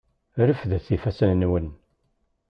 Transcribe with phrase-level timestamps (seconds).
[0.47, 1.67] Refdet ifassen-nwen!